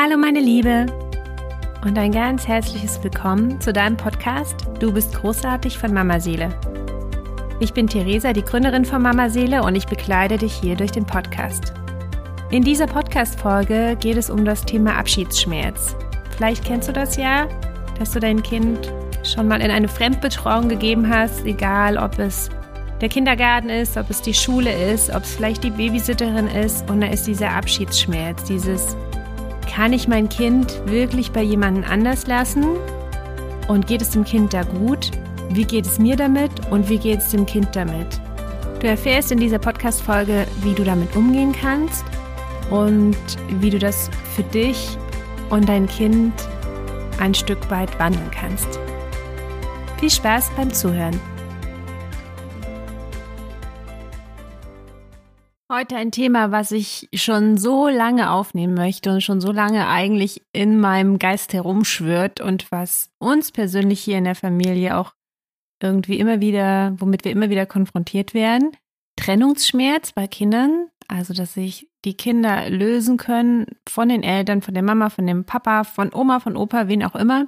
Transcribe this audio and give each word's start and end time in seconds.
Hallo 0.00 0.16
meine 0.16 0.38
Liebe 0.38 0.86
und 1.84 1.98
ein 1.98 2.12
ganz 2.12 2.46
herzliches 2.46 3.02
Willkommen 3.02 3.60
zu 3.60 3.72
deinem 3.72 3.96
Podcast 3.96 4.64
Du 4.78 4.92
bist 4.92 5.12
großartig 5.12 5.76
von 5.76 5.92
Mama 5.92 6.20
Seele. 6.20 6.50
Ich 7.58 7.72
bin 7.72 7.88
Theresa, 7.88 8.32
die 8.32 8.44
Gründerin 8.44 8.84
von 8.84 9.02
Mama 9.02 9.28
Seele 9.28 9.64
und 9.64 9.74
ich 9.74 9.86
begleite 9.86 10.38
dich 10.38 10.52
hier 10.52 10.76
durch 10.76 10.92
den 10.92 11.04
Podcast. 11.04 11.72
In 12.52 12.62
dieser 12.62 12.86
Podcast-Folge 12.86 13.96
geht 13.98 14.16
es 14.16 14.30
um 14.30 14.44
das 14.44 14.64
Thema 14.64 14.96
Abschiedsschmerz. 14.96 15.96
Vielleicht 16.30 16.64
kennst 16.64 16.88
du 16.88 16.92
das 16.92 17.16
ja, 17.16 17.48
dass 17.98 18.12
du 18.12 18.20
dein 18.20 18.40
Kind 18.44 18.92
schon 19.24 19.48
mal 19.48 19.60
in 19.60 19.72
eine 19.72 19.88
Fremdbetreuung 19.88 20.68
gegeben 20.68 21.08
hast, 21.12 21.44
egal 21.44 21.98
ob 21.98 22.20
es 22.20 22.50
der 23.00 23.08
Kindergarten 23.08 23.68
ist, 23.68 23.96
ob 23.96 24.08
es 24.10 24.22
die 24.22 24.34
Schule 24.34 24.72
ist, 24.92 25.12
ob 25.12 25.24
es 25.24 25.34
vielleicht 25.34 25.64
die 25.64 25.70
Babysitterin 25.70 26.46
ist 26.46 26.88
und 26.88 27.00
da 27.00 27.08
ist 27.08 27.26
dieser 27.26 27.50
Abschiedsschmerz, 27.50 28.44
dieses 28.44 28.96
kann 29.78 29.92
ich 29.92 30.08
mein 30.08 30.28
Kind 30.28 30.82
wirklich 30.86 31.30
bei 31.30 31.40
jemandem 31.40 31.84
anders 31.88 32.26
lassen? 32.26 32.64
Und 33.68 33.86
geht 33.86 34.02
es 34.02 34.10
dem 34.10 34.24
Kind 34.24 34.52
da 34.52 34.64
gut? 34.64 35.12
Wie 35.50 35.64
geht 35.64 35.86
es 35.86 36.00
mir 36.00 36.16
damit 36.16 36.50
und 36.72 36.88
wie 36.88 36.98
geht 36.98 37.20
es 37.20 37.28
dem 37.28 37.46
Kind 37.46 37.68
damit? 37.76 38.20
Du 38.80 38.88
erfährst 38.88 39.30
in 39.30 39.38
dieser 39.38 39.60
Podcast-Folge, 39.60 40.48
wie 40.62 40.74
du 40.74 40.82
damit 40.82 41.14
umgehen 41.14 41.52
kannst 41.52 42.04
und 42.70 43.16
wie 43.60 43.70
du 43.70 43.78
das 43.78 44.10
für 44.34 44.42
dich 44.42 44.98
und 45.48 45.68
dein 45.68 45.86
Kind 45.86 46.32
ein 47.20 47.32
Stück 47.32 47.70
weit 47.70 47.96
wandeln 48.00 48.32
kannst. 48.32 48.80
Viel 50.00 50.10
Spaß 50.10 50.50
beim 50.56 50.74
Zuhören! 50.74 51.37
Heute 55.78 55.94
ein 55.94 56.10
Thema, 56.10 56.50
was 56.50 56.72
ich 56.72 57.08
schon 57.14 57.56
so 57.56 57.86
lange 57.86 58.32
aufnehmen 58.32 58.74
möchte 58.74 59.12
und 59.12 59.20
schon 59.20 59.40
so 59.40 59.52
lange 59.52 59.86
eigentlich 59.86 60.42
in 60.52 60.80
meinem 60.80 61.20
Geist 61.20 61.52
herumschwört 61.52 62.40
und 62.40 62.72
was 62.72 63.12
uns 63.20 63.52
persönlich 63.52 64.00
hier 64.00 64.18
in 64.18 64.24
der 64.24 64.34
Familie 64.34 64.96
auch 64.96 65.12
irgendwie 65.80 66.18
immer 66.18 66.40
wieder, 66.40 66.96
womit 66.98 67.24
wir 67.24 67.30
immer 67.30 67.48
wieder 67.48 67.64
konfrontiert 67.64 68.34
werden. 68.34 68.72
Trennungsschmerz 69.14 70.10
bei 70.10 70.26
Kindern, 70.26 70.88
also 71.06 71.32
dass 71.32 71.54
sich 71.54 71.88
die 72.04 72.16
Kinder 72.16 72.68
lösen 72.70 73.16
können 73.16 73.66
von 73.88 74.08
den 74.08 74.24
Eltern, 74.24 74.62
von 74.62 74.74
der 74.74 74.82
Mama, 74.82 75.10
von 75.10 75.28
dem 75.28 75.44
Papa, 75.44 75.84
von 75.84 76.12
Oma, 76.12 76.40
von 76.40 76.56
Opa, 76.56 76.88
wen 76.88 77.04
auch 77.04 77.14
immer. 77.14 77.46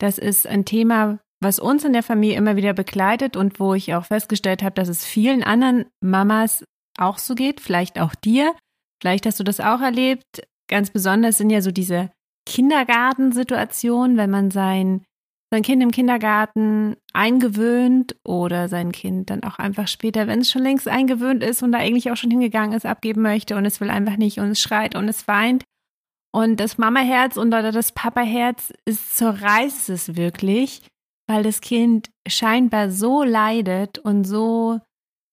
Das 0.00 0.18
ist 0.18 0.48
ein 0.48 0.64
Thema, 0.64 1.20
was 1.40 1.60
uns 1.60 1.84
in 1.84 1.92
der 1.92 2.02
Familie 2.02 2.38
immer 2.38 2.56
wieder 2.56 2.72
begleitet 2.72 3.36
und 3.36 3.60
wo 3.60 3.74
ich 3.74 3.94
auch 3.94 4.06
festgestellt 4.06 4.64
habe, 4.64 4.74
dass 4.74 4.88
es 4.88 5.04
vielen 5.04 5.44
anderen 5.44 5.84
Mamas 6.00 6.64
auch 6.98 7.18
so 7.18 7.34
geht, 7.34 7.60
vielleicht 7.60 7.98
auch 7.98 8.14
dir. 8.14 8.54
Vielleicht 9.00 9.26
hast 9.26 9.40
du 9.40 9.44
das 9.44 9.60
auch 9.60 9.80
erlebt. 9.80 10.42
Ganz 10.68 10.90
besonders 10.90 11.38
sind 11.38 11.50
ja 11.50 11.60
so 11.60 11.70
diese 11.70 12.10
Kindergartensituationen, 12.46 14.16
wenn 14.16 14.30
man 14.30 14.50
sein, 14.50 15.04
sein 15.50 15.62
Kind 15.62 15.82
im 15.82 15.90
Kindergarten 15.90 16.96
eingewöhnt 17.12 18.16
oder 18.24 18.68
sein 18.68 18.92
Kind 18.92 19.30
dann 19.30 19.42
auch 19.42 19.58
einfach 19.58 19.88
später, 19.88 20.26
wenn 20.26 20.40
es 20.40 20.50
schon 20.50 20.62
längst 20.62 20.88
eingewöhnt 20.88 21.42
ist 21.42 21.62
und 21.62 21.72
da 21.72 21.78
eigentlich 21.78 22.10
auch 22.10 22.16
schon 22.16 22.30
hingegangen 22.30 22.76
ist, 22.76 22.86
abgeben 22.86 23.22
möchte 23.22 23.56
und 23.56 23.66
es 23.66 23.80
will 23.80 23.90
einfach 23.90 24.16
nicht 24.16 24.38
und 24.38 24.50
es 24.50 24.60
schreit 24.60 24.94
und 24.94 25.08
es 25.08 25.28
weint. 25.28 25.64
Und 26.34 26.60
das 26.60 26.78
Mamaherz 26.78 27.36
und 27.36 27.48
oder 27.48 27.72
das 27.72 27.92
Papaherz 27.92 28.72
ist 28.86 29.16
zerreißt 29.18 29.90
es 29.90 30.16
wirklich, 30.16 30.82
weil 31.28 31.42
das 31.42 31.60
Kind 31.60 32.10
scheinbar 32.26 32.90
so 32.90 33.22
leidet 33.22 33.98
und 33.98 34.24
so 34.24 34.80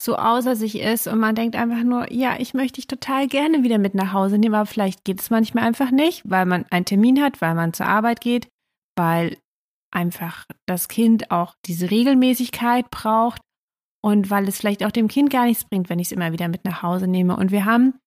so 0.01 0.15
außer 0.15 0.55
sich 0.55 0.79
ist 0.79 1.07
und 1.07 1.19
man 1.19 1.35
denkt 1.35 1.55
einfach 1.55 1.83
nur, 1.83 2.11
ja, 2.11 2.37
ich 2.39 2.53
möchte 2.53 2.75
dich 2.75 2.87
total 2.87 3.27
gerne 3.27 3.63
wieder 3.63 3.77
mit 3.77 3.95
nach 3.95 4.13
Hause 4.13 4.37
nehmen, 4.37 4.55
aber 4.55 4.65
vielleicht 4.65 5.03
geht 5.03 5.19
es 5.19 5.29
manchmal 5.29 5.65
einfach 5.65 5.91
nicht, 5.91 6.23
weil 6.29 6.45
man 6.45 6.65
einen 6.69 6.85
Termin 6.85 7.21
hat, 7.21 7.41
weil 7.41 7.53
man 7.53 7.73
zur 7.73 7.87
Arbeit 7.87 8.21
geht, 8.21 8.47
weil 8.95 9.37
einfach 9.91 10.45
das 10.67 10.87
Kind 10.87 11.31
auch 11.31 11.53
diese 11.65 11.91
Regelmäßigkeit 11.91 12.89
braucht 12.91 13.41
und 14.01 14.29
weil 14.29 14.47
es 14.47 14.57
vielleicht 14.57 14.85
auch 14.85 14.91
dem 14.91 15.07
Kind 15.07 15.29
gar 15.29 15.45
nichts 15.45 15.65
bringt, 15.65 15.89
wenn 15.89 15.99
ich 15.99 16.07
es 16.07 16.11
immer 16.11 16.31
wieder 16.31 16.47
mit 16.47 16.63
nach 16.63 16.81
Hause 16.81 17.07
nehme. 17.07 17.35
Und 17.35 17.51
wir 17.51 17.65
haben, 17.65 17.99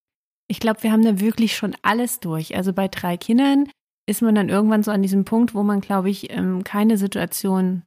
ich 0.49 0.61
glaube, 0.61 0.83
wir 0.83 0.93
haben 0.93 1.05
da 1.05 1.21
wirklich 1.21 1.57
schon 1.57 1.77
alles 1.83 2.21
durch. 2.21 2.57
Also 2.57 2.73
bei 2.73 2.89
drei 2.89 3.17
Kindern 3.17 3.69
ist 4.09 4.23
man 4.23 4.35
dann 4.35 4.49
irgendwann 4.49 4.83
so 4.83 4.91
an 4.91 5.03
diesem 5.03 5.25
Punkt, 5.25 5.55
wo 5.55 5.63
man, 5.63 5.81
glaube 5.81 6.11
ich, 6.11 6.31
ähm, 6.31 6.65
keine 6.65 6.97
Situation 6.97 7.83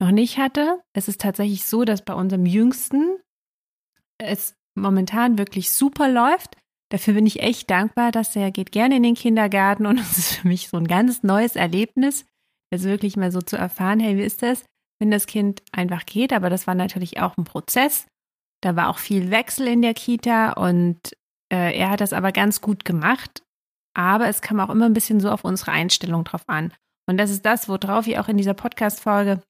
noch 0.00 0.10
nicht 0.10 0.38
hatte. 0.38 0.80
Es 0.92 1.08
ist 1.08 1.20
tatsächlich 1.20 1.64
so, 1.64 1.84
dass 1.84 2.04
bei 2.04 2.14
unserem 2.14 2.46
Jüngsten, 2.46 3.18
es 4.18 4.54
momentan 4.74 5.38
wirklich 5.38 5.70
super 5.70 6.08
läuft. 6.08 6.56
Dafür 6.90 7.14
bin 7.14 7.26
ich 7.26 7.40
echt 7.40 7.70
dankbar, 7.70 8.12
dass 8.12 8.34
er 8.34 8.50
geht 8.50 8.72
gerne 8.72 8.96
in 8.96 9.02
den 9.02 9.14
Kindergarten 9.14 9.86
und 9.86 9.98
es 9.98 10.18
ist 10.18 10.36
für 10.36 10.48
mich 10.48 10.68
so 10.68 10.76
ein 10.76 10.88
ganz 10.88 11.22
neues 11.22 11.56
Erlebnis, 11.56 12.24
das 12.70 12.84
wirklich 12.84 13.16
mal 13.16 13.32
so 13.32 13.40
zu 13.40 13.56
erfahren, 13.56 14.00
hey, 14.00 14.16
wie 14.16 14.22
ist 14.22 14.42
das, 14.42 14.64
wenn 14.98 15.10
das 15.10 15.26
Kind 15.26 15.62
einfach 15.72 16.06
geht? 16.06 16.32
Aber 16.32 16.50
das 16.50 16.66
war 16.66 16.74
natürlich 16.74 17.20
auch 17.20 17.36
ein 17.36 17.44
Prozess. 17.44 18.06
Da 18.62 18.74
war 18.74 18.88
auch 18.88 18.98
viel 18.98 19.30
Wechsel 19.30 19.68
in 19.68 19.82
der 19.82 19.94
Kita 19.94 20.52
und 20.52 20.98
äh, 21.52 21.78
er 21.78 21.90
hat 21.90 22.00
das 22.00 22.12
aber 22.12 22.32
ganz 22.32 22.60
gut 22.60 22.84
gemacht. 22.84 23.42
Aber 23.94 24.28
es 24.28 24.42
kam 24.42 24.60
auch 24.60 24.70
immer 24.70 24.86
ein 24.86 24.92
bisschen 24.92 25.20
so 25.20 25.30
auf 25.30 25.44
unsere 25.44 25.72
Einstellung 25.72 26.24
drauf 26.24 26.42
an. 26.46 26.72
Und 27.08 27.16
das 27.16 27.30
ist 27.30 27.46
das, 27.46 27.68
worauf 27.68 28.06
ich 28.06 28.18
auch 28.18 28.28
in 28.28 28.36
dieser 28.36 28.54
Podcast-Folge 28.54 29.42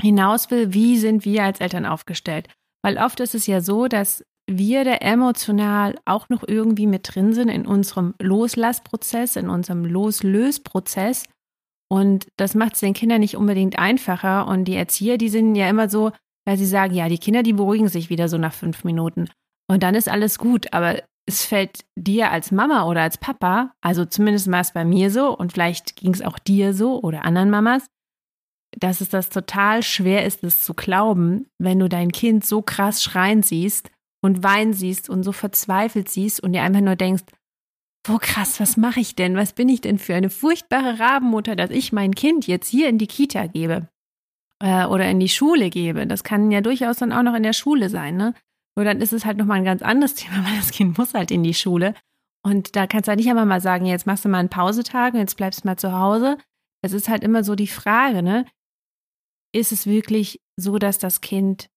hinaus 0.00 0.50
will. 0.50 0.72
Wie 0.74 0.98
sind 0.98 1.24
wir 1.24 1.44
als 1.44 1.60
Eltern 1.60 1.86
aufgestellt? 1.86 2.48
Weil 2.82 2.98
oft 2.98 3.20
ist 3.20 3.34
es 3.34 3.46
ja 3.46 3.60
so, 3.60 3.88
dass 3.88 4.24
wir 4.48 4.84
da 4.84 4.94
emotional 4.94 5.94
auch 6.04 6.28
noch 6.28 6.42
irgendwie 6.46 6.86
mit 6.86 7.14
drin 7.14 7.32
sind 7.32 7.48
in 7.48 7.66
unserem 7.66 8.14
Loslassprozess, 8.20 9.36
in 9.36 9.48
unserem 9.48 9.84
Loslösprozess. 9.84 11.24
Und 11.88 12.26
das 12.36 12.54
macht 12.54 12.74
es 12.74 12.80
den 12.80 12.94
Kindern 12.94 13.20
nicht 13.20 13.36
unbedingt 13.36 13.78
einfacher. 13.78 14.46
Und 14.48 14.64
die 14.64 14.76
Erzieher, 14.76 15.18
die 15.18 15.28
sind 15.28 15.54
ja 15.54 15.68
immer 15.68 15.88
so, 15.88 16.10
weil 16.44 16.58
sie 16.58 16.66
sagen, 16.66 16.94
ja, 16.94 17.08
die 17.08 17.18
Kinder, 17.18 17.42
die 17.42 17.52
beruhigen 17.52 17.88
sich 17.88 18.10
wieder 18.10 18.28
so 18.28 18.38
nach 18.38 18.52
fünf 18.52 18.82
Minuten. 18.84 19.28
Und 19.68 19.82
dann 19.82 19.94
ist 19.94 20.08
alles 20.08 20.38
gut. 20.38 20.72
Aber 20.72 21.02
es 21.26 21.44
fällt 21.44 21.84
dir 21.96 22.30
als 22.30 22.50
Mama 22.50 22.84
oder 22.86 23.02
als 23.02 23.18
Papa, 23.18 23.72
also 23.80 24.04
zumindest 24.04 24.50
war 24.50 24.60
es 24.60 24.72
bei 24.72 24.84
mir 24.84 25.10
so 25.10 25.36
und 25.36 25.52
vielleicht 25.52 25.96
ging 25.96 26.12
es 26.12 26.22
auch 26.22 26.38
dir 26.38 26.74
so 26.74 27.00
oder 27.00 27.24
anderen 27.24 27.50
Mamas, 27.50 27.86
dass 28.78 29.00
es 29.00 29.08
das 29.08 29.28
total 29.28 29.82
schwer 29.82 30.24
ist, 30.24 30.42
es 30.44 30.62
zu 30.62 30.74
glauben, 30.74 31.46
wenn 31.58 31.78
du 31.78 31.88
dein 31.88 32.12
Kind 32.12 32.44
so 32.44 32.62
krass 32.62 33.02
schreien 33.02 33.42
siehst 33.42 33.90
und 34.22 34.42
weinen 34.42 34.72
siehst 34.72 35.08
und 35.08 35.22
so 35.22 35.32
verzweifelt 35.32 36.08
siehst 36.08 36.42
und 36.42 36.52
dir 36.52 36.62
einfach 36.62 36.80
nur 36.80 36.96
denkst, 36.96 37.24
wo 38.06 38.18
krass, 38.18 38.58
was 38.58 38.76
mache 38.76 39.00
ich 39.00 39.14
denn? 39.14 39.36
Was 39.36 39.52
bin 39.52 39.68
ich 39.68 39.80
denn 39.80 39.98
für 39.98 40.14
eine 40.14 40.30
furchtbare 40.30 40.98
Rabenmutter, 40.98 41.54
dass 41.54 41.70
ich 41.70 41.92
mein 41.92 42.14
Kind 42.14 42.46
jetzt 42.46 42.68
hier 42.68 42.88
in 42.88 42.98
die 42.98 43.06
Kita 43.06 43.46
gebe 43.46 43.88
äh, 44.60 44.86
oder 44.86 45.08
in 45.08 45.20
die 45.20 45.28
Schule 45.28 45.70
gebe? 45.70 46.06
Das 46.06 46.24
kann 46.24 46.50
ja 46.50 46.60
durchaus 46.60 46.96
dann 46.96 47.12
auch 47.12 47.22
noch 47.22 47.34
in 47.34 47.44
der 47.44 47.52
Schule 47.52 47.88
sein, 47.90 48.16
ne? 48.16 48.34
Nur 48.74 48.84
dann 48.84 49.00
ist 49.00 49.12
es 49.12 49.26
halt 49.26 49.36
nochmal 49.36 49.58
ein 49.58 49.64
ganz 49.64 49.82
anderes 49.82 50.14
Thema, 50.16 50.44
weil 50.44 50.56
das 50.56 50.72
Kind 50.72 50.98
muss 50.98 51.14
halt 51.14 51.30
in 51.30 51.42
die 51.42 51.54
Schule. 51.54 51.94
Und 52.44 52.74
da 52.74 52.88
kannst 52.88 53.06
du 53.06 53.10
halt 53.10 53.20
nicht 53.20 53.28
einmal 53.28 53.46
mal 53.46 53.60
sagen, 53.60 53.86
jetzt 53.86 54.06
machst 54.06 54.24
du 54.24 54.28
mal 54.28 54.38
einen 54.38 54.48
Pausetag 54.48 55.14
und 55.14 55.20
jetzt 55.20 55.36
bleibst 55.36 55.62
du 55.62 55.68
mal 55.68 55.76
zu 55.76 55.92
Hause. 55.92 56.38
Es 56.84 56.92
ist 56.92 57.08
halt 57.08 57.22
immer 57.22 57.44
so 57.44 57.54
die 57.54 57.68
Frage, 57.68 58.22
ne? 58.22 58.46
Ist 59.54 59.72
es 59.72 59.86
wirklich 59.86 60.40
so, 60.56 60.78
dass 60.78 60.98
das 60.98 61.20
Kind, 61.20 61.68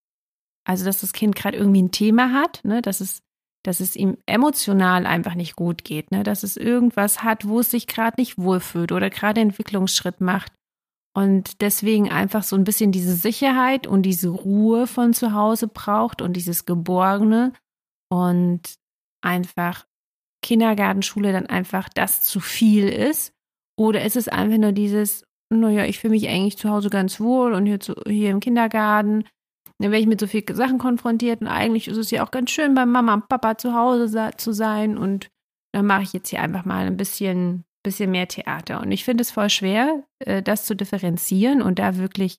also 0.65 0.85
dass 0.85 1.01
das 1.01 1.13
Kind 1.13 1.35
gerade 1.35 1.57
irgendwie 1.57 1.83
ein 1.83 1.91
Thema 1.91 2.31
hat, 2.31 2.61
ne, 2.63 2.81
dass 2.81 3.01
es, 3.01 3.21
dass 3.63 3.79
es 3.79 3.95
ihm 3.95 4.17
emotional 4.25 5.05
einfach 5.05 5.35
nicht 5.35 5.55
gut 5.55 5.83
geht, 5.83 6.11
ne, 6.11 6.23
dass 6.23 6.43
es 6.43 6.57
irgendwas 6.57 7.23
hat, 7.23 7.47
wo 7.47 7.59
es 7.59 7.71
sich 7.71 7.87
gerade 7.87 8.19
nicht 8.19 8.37
wohlfühlt 8.37 8.91
oder 8.91 9.09
gerade 9.09 9.41
Entwicklungsschritt 9.41 10.21
macht 10.21 10.53
und 11.15 11.61
deswegen 11.61 12.11
einfach 12.11 12.43
so 12.43 12.55
ein 12.55 12.65
bisschen 12.65 12.91
diese 12.91 13.15
Sicherheit 13.15 13.87
und 13.87 14.03
diese 14.03 14.29
Ruhe 14.29 14.85
von 14.85 15.13
zu 15.13 15.33
Hause 15.33 15.67
braucht 15.67 16.21
und 16.21 16.33
dieses 16.33 16.65
Geborgene 16.65 17.53
und 18.09 18.75
einfach 19.21 19.85
Kindergartenschule 20.45 21.31
dann 21.31 21.47
einfach 21.47 21.89
das 21.89 22.21
zu 22.21 22.39
viel 22.39 22.87
ist? 22.87 23.33
Oder 23.77 24.05
ist 24.05 24.15
es 24.15 24.27
einfach 24.27 24.59
nur 24.59 24.71
dieses, 24.73 25.25
naja, 25.55 25.85
ich 25.85 25.99
fühle 25.99 26.11
mich 26.11 26.27
eigentlich 26.27 26.57
zu 26.57 26.69
Hause 26.69 26.89
ganz 26.89 27.19
wohl 27.19 27.53
und 27.53 27.65
hier, 27.65 27.79
zu, 27.79 27.95
hier 28.07 28.31
im 28.31 28.39
Kindergarten. 28.39 29.25
Dann 29.79 29.91
werde 29.91 30.01
ich 30.01 30.07
mit 30.07 30.19
so 30.19 30.27
vielen 30.27 30.55
Sachen 30.55 30.77
konfrontiert 30.77 31.41
und 31.41 31.47
eigentlich 31.47 31.87
ist 31.87 31.97
es 31.97 32.11
ja 32.11 32.25
auch 32.25 32.31
ganz 32.31 32.51
schön, 32.51 32.75
bei 32.75 32.85
Mama 32.85 33.13
und 33.13 33.27
Papa 33.27 33.57
zu 33.57 33.73
Hause 33.73 34.31
zu 34.37 34.53
sein 34.53 34.97
und 34.97 35.29
dann 35.73 35.85
mache 35.85 36.03
ich 36.03 36.13
jetzt 36.13 36.29
hier 36.29 36.41
einfach 36.41 36.63
mal 36.63 36.87
ein 36.87 36.95
bisschen, 36.95 37.65
bisschen 37.83 38.11
mehr 38.11 38.27
Theater. 38.27 38.81
Und 38.81 38.91
ich 38.91 39.03
finde 39.03 39.21
es 39.23 39.31
voll 39.31 39.49
schwer, 39.49 40.03
äh, 40.19 40.41
das 40.41 40.65
zu 40.65 40.75
differenzieren 40.75 41.61
und 41.61 41.79
da 41.79 41.97
wirklich 41.97 42.37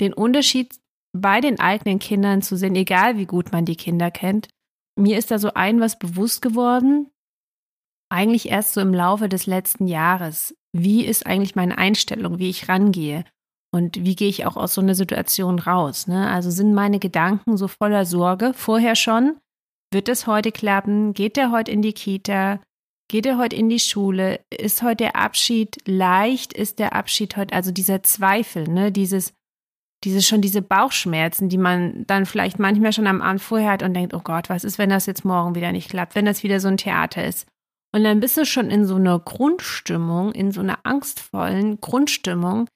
den 0.00 0.12
Unterschied 0.12 0.74
bei 1.16 1.40
den 1.40 1.60
eigenen 1.60 1.98
Kindern 1.98 2.42
zu 2.42 2.56
sehen, 2.56 2.74
egal 2.74 3.16
wie 3.16 3.26
gut 3.26 3.52
man 3.52 3.64
die 3.64 3.76
Kinder 3.76 4.10
kennt. 4.10 4.48
Mir 4.96 5.16
ist 5.16 5.30
da 5.30 5.38
so 5.38 5.54
ein 5.54 5.80
was 5.80 5.98
bewusst 5.98 6.42
geworden, 6.42 7.10
eigentlich 8.10 8.50
erst 8.50 8.74
so 8.74 8.80
im 8.80 8.92
Laufe 8.92 9.28
des 9.28 9.46
letzten 9.46 9.86
Jahres. 9.86 10.54
Wie 10.76 11.04
ist 11.06 11.24
eigentlich 11.24 11.54
meine 11.54 11.78
Einstellung, 11.78 12.40
wie 12.40 12.50
ich 12.50 12.68
rangehe? 12.68 13.24
Und 13.72 14.04
wie 14.04 14.16
gehe 14.16 14.28
ich 14.28 14.44
auch 14.44 14.56
aus 14.56 14.74
so 14.74 14.80
einer 14.80 14.96
Situation 14.96 15.60
raus? 15.60 16.08
Ne? 16.08 16.28
Also 16.28 16.50
sind 16.50 16.74
meine 16.74 16.98
Gedanken 16.98 17.56
so 17.56 17.68
voller 17.68 18.04
Sorge 18.04 18.52
vorher 18.54 18.96
schon? 18.96 19.36
Wird 19.92 20.08
es 20.08 20.26
heute 20.26 20.50
klappen? 20.50 21.14
Geht 21.14 21.36
der 21.36 21.52
heute 21.52 21.70
in 21.70 21.80
die 21.80 21.92
Kita? 21.92 22.60
Geht 23.08 23.26
er 23.26 23.38
heute 23.38 23.54
in 23.54 23.68
die 23.68 23.78
Schule? 23.78 24.40
Ist 24.50 24.82
heute 24.82 24.96
der 24.96 25.16
Abschied 25.16 25.76
leicht? 25.86 26.52
Ist 26.52 26.80
der 26.80 26.92
Abschied 26.92 27.36
heute, 27.36 27.54
also 27.54 27.70
dieser 27.70 28.02
Zweifel, 28.02 28.68
ne, 28.68 28.90
dieses, 28.90 29.32
diese 30.02 30.22
schon 30.22 30.40
diese 30.40 30.62
Bauchschmerzen, 30.62 31.48
die 31.48 31.58
man 31.58 32.04
dann 32.06 32.26
vielleicht 32.26 32.58
manchmal 32.58 32.92
schon 32.92 33.06
am 33.06 33.22
Abend 33.22 33.42
vorher 33.42 33.70
hat 33.70 33.82
und 33.84 33.94
denkt, 33.94 34.12
oh 34.12 34.22
Gott, 34.24 34.50
was 34.50 34.64
ist, 34.64 34.78
wenn 34.78 34.90
das 34.90 35.06
jetzt 35.06 35.24
morgen 35.24 35.54
wieder 35.54 35.70
nicht 35.70 35.90
klappt, 35.90 36.16
wenn 36.16 36.24
das 36.24 36.42
wieder 36.42 36.58
so 36.58 36.66
ein 36.66 36.78
Theater 36.78 37.24
ist? 37.24 37.46
Und 37.94 38.02
dann 38.02 38.18
bist 38.18 38.36
du 38.36 38.44
schon 38.44 38.70
in 38.70 38.86
so 38.86 38.96
einer 38.96 39.20
Grundstimmung, 39.20 40.32
in 40.32 40.50
so 40.50 40.60
einer 40.60 40.80
angstvollen 40.82 41.80
Grundstimmung, 41.80 42.66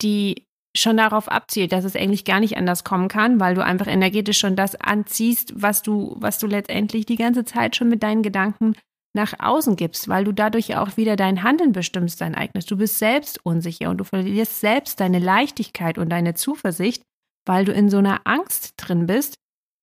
die 0.00 0.46
schon 0.76 0.96
darauf 0.96 1.28
abzielt, 1.28 1.72
dass 1.72 1.84
es 1.84 1.96
eigentlich 1.96 2.24
gar 2.24 2.38
nicht 2.38 2.56
anders 2.56 2.84
kommen 2.84 3.08
kann, 3.08 3.40
weil 3.40 3.56
du 3.56 3.64
einfach 3.64 3.88
energetisch 3.88 4.38
schon 4.38 4.54
das 4.54 4.76
anziehst, 4.76 5.60
was 5.60 5.82
du, 5.82 6.14
was 6.20 6.38
du 6.38 6.46
letztendlich 6.46 7.06
die 7.06 7.16
ganze 7.16 7.44
Zeit 7.44 7.74
schon 7.74 7.88
mit 7.88 8.04
deinen 8.04 8.22
Gedanken 8.22 8.74
nach 9.16 9.34
außen 9.40 9.74
gibst, 9.74 10.06
weil 10.06 10.22
du 10.22 10.30
dadurch 10.30 10.76
auch 10.76 10.96
wieder 10.96 11.16
dein 11.16 11.42
Handeln 11.42 11.72
bestimmst, 11.72 12.20
dein 12.20 12.36
eigenes. 12.36 12.66
Du 12.66 12.76
bist 12.76 12.98
selbst 12.98 13.44
unsicher 13.44 13.90
und 13.90 13.98
du 13.98 14.04
verlierst 14.04 14.60
selbst 14.60 15.00
deine 15.00 15.18
Leichtigkeit 15.18 15.98
und 15.98 16.10
deine 16.10 16.34
Zuversicht, 16.34 17.02
weil 17.46 17.64
du 17.64 17.72
in 17.72 17.90
so 17.90 17.98
einer 17.98 18.20
Angst 18.24 18.74
drin 18.76 19.08
bist. 19.08 19.34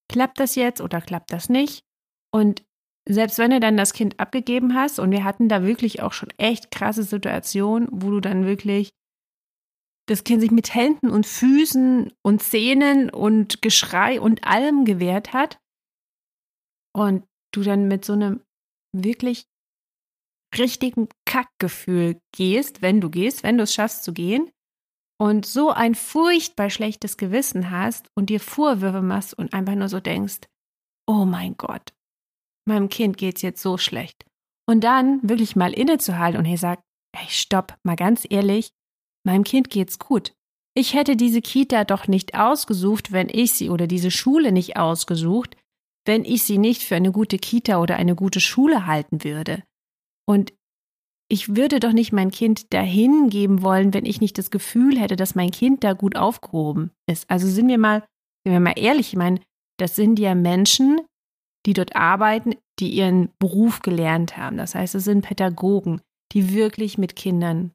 Klappt 0.09 0.39
das 0.39 0.55
jetzt 0.55 0.79
oder 0.79 1.01
klappt 1.01 1.33
das 1.33 1.49
nicht? 1.49 1.81
Und 2.31 2.63
selbst 3.07 3.37
wenn 3.37 3.51
du 3.51 3.59
dann 3.59 3.77
das 3.77 3.93
Kind 3.93 4.19
abgegeben 4.19 4.73
hast, 4.73 4.99
und 4.99 5.11
wir 5.11 5.23
hatten 5.23 5.47
da 5.47 5.63
wirklich 5.63 6.01
auch 6.01 6.13
schon 6.13 6.29
echt 6.37 6.71
krasse 6.71 7.03
Situationen, 7.03 7.87
wo 7.91 8.09
du 8.09 8.19
dann 8.19 8.45
wirklich 8.45 8.91
das 10.07 10.23
Kind 10.23 10.41
sich 10.41 10.51
mit 10.51 10.73
Händen 10.73 11.09
und 11.09 11.25
Füßen 11.25 12.13
und 12.21 12.43
Zähnen 12.43 13.09
und 13.09 13.61
Geschrei 13.61 14.21
und 14.21 14.43
allem 14.43 14.85
gewehrt 14.85 15.33
hat. 15.33 15.59
Und 16.95 17.25
du 17.51 17.63
dann 17.63 17.87
mit 17.87 18.05
so 18.05 18.13
einem 18.13 18.41
wirklich 18.93 19.47
richtigen 20.57 21.09
Kackgefühl 21.25 22.19
gehst, 22.35 22.81
wenn 22.81 23.01
du 23.01 23.09
gehst, 23.09 23.43
wenn 23.43 23.57
du 23.57 23.63
es 23.63 23.73
schaffst 23.73 24.03
zu 24.03 24.13
gehen 24.13 24.51
und 25.19 25.45
so 25.45 25.71
ein 25.71 25.95
furchtbar 25.95 26.69
schlechtes 26.69 27.17
Gewissen 27.17 27.71
hast 27.71 28.09
und 28.15 28.29
dir 28.29 28.39
Vorwürfe 28.39 29.01
machst 29.01 29.33
und 29.33 29.53
einfach 29.53 29.75
nur 29.75 29.89
so 29.89 29.99
denkst, 29.99 30.41
oh 31.07 31.25
mein 31.25 31.57
Gott, 31.57 31.93
meinem 32.67 32.89
Kind 32.89 33.17
geht's 33.17 33.41
jetzt 33.41 33.61
so 33.61 33.77
schlecht. 33.77 34.25
Und 34.67 34.83
dann 34.83 35.19
wirklich 35.27 35.55
mal 35.55 35.73
innezuhalten 35.73 36.39
und 36.39 36.45
hier 36.45 36.57
sagt, 36.57 36.83
hey, 37.15 37.27
stopp, 37.29 37.77
mal 37.83 37.95
ganz 37.95 38.25
ehrlich, 38.29 38.71
meinem 39.25 39.43
Kind 39.43 39.69
geht's 39.69 39.99
gut. 39.99 40.33
Ich 40.77 40.93
hätte 40.93 41.15
diese 41.15 41.41
Kita 41.41 41.85
doch 41.85 42.07
nicht 42.07 42.35
ausgesucht, 42.35 43.11
wenn 43.11 43.29
ich 43.29 43.53
sie 43.53 43.69
oder 43.69 43.87
diese 43.87 44.11
Schule 44.11 44.51
nicht 44.51 44.75
ausgesucht, 44.77 45.55
wenn 46.05 46.25
ich 46.25 46.43
sie 46.43 46.57
nicht 46.57 46.83
für 46.83 46.95
eine 46.95 47.11
gute 47.11 47.37
Kita 47.37 47.81
oder 47.81 47.95
eine 47.95 48.15
gute 48.15 48.39
Schule 48.39 48.85
halten 48.85 49.23
würde. 49.23 49.63
Und 50.27 50.53
ich 51.27 51.55
würde 51.55 51.79
doch 51.79 51.93
nicht 51.93 52.11
mein 52.11 52.29
Kind 52.29 52.73
dahin 52.73 53.29
geben 53.29 53.63
wollen, 53.63 53.93
wenn 53.93 54.05
ich 54.05 54.21
nicht 54.21 54.37
das 54.37 54.51
Gefühl 54.51 54.99
hätte, 54.99 55.15
dass 55.15 55.33
mein 55.33 55.51
Kind 55.51 55.83
da 55.83 55.93
gut 55.93 56.15
aufgehoben 56.15 56.91
ist. 57.09 57.29
Also 57.29 57.47
sind 57.47 57.67
wir 57.67 57.79
mal, 57.79 58.01
sind 58.43 58.53
wir 58.53 58.59
mal 58.59 58.77
ehrlich, 58.77 59.09
ich 59.09 59.15
meine, 59.15 59.39
das 59.77 59.95
sind 59.95 60.19
ja 60.19 60.35
Menschen, 60.35 61.01
die 61.65 61.73
dort 61.73 61.95
arbeiten, 61.95 62.55
die 62.79 62.89
ihren 62.89 63.29
Beruf 63.39 63.81
gelernt 63.81 64.37
haben. 64.37 64.57
Das 64.57 64.75
heißt, 64.75 64.95
es 64.95 65.05
sind 65.05 65.25
Pädagogen, 65.25 66.01
die 66.31 66.53
wirklich 66.53 66.97
mit 66.97 67.15
Kindern 67.15 67.71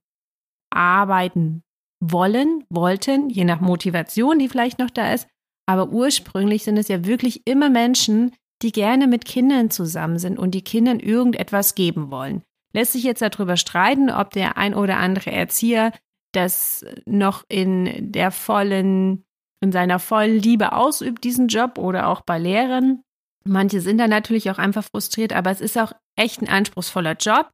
arbeiten 0.70 1.62
wollen, 2.00 2.64
wollten, 2.70 3.28
je 3.28 3.44
nach 3.44 3.60
Motivation, 3.60 4.38
die 4.38 4.48
vielleicht 4.48 4.78
noch 4.78 4.90
da 4.90 5.12
ist. 5.12 5.28
Aber 5.66 5.90
ursprünglich 5.90 6.64
sind 6.64 6.76
es 6.78 6.88
ja 6.88 7.04
wirklich 7.04 7.46
immer 7.46 7.70
Menschen, 7.70 8.32
die 8.62 8.72
gerne 8.72 9.06
mit 9.06 9.24
Kindern 9.24 9.70
zusammen 9.70 10.18
sind 10.18 10.38
und 10.38 10.52
die 10.52 10.64
Kindern 10.64 11.00
irgendetwas 11.00 11.74
geben 11.74 12.10
wollen. 12.10 12.42
Lässt 12.72 12.92
sich 12.92 13.04
jetzt 13.04 13.22
darüber 13.22 13.56
streiten, 13.56 14.10
ob 14.10 14.30
der 14.30 14.56
ein 14.56 14.74
oder 14.74 14.98
andere 14.98 15.32
Erzieher 15.32 15.92
das 16.32 16.84
noch 17.06 17.44
in 17.48 18.12
der 18.12 18.30
vollen, 18.30 19.24
in 19.60 19.72
seiner 19.72 19.98
vollen 19.98 20.38
Liebe 20.38 20.72
ausübt, 20.72 21.24
diesen 21.24 21.48
Job 21.48 21.78
oder 21.78 22.08
auch 22.08 22.20
bei 22.20 22.38
Lehrern. 22.38 23.02
Manche 23.44 23.80
sind 23.80 23.98
da 23.98 24.06
natürlich 24.06 24.50
auch 24.50 24.58
einfach 24.58 24.84
frustriert, 24.84 25.32
aber 25.32 25.50
es 25.50 25.60
ist 25.60 25.78
auch 25.78 25.92
echt 26.16 26.42
ein 26.42 26.48
anspruchsvoller 26.48 27.14
Job 27.14 27.50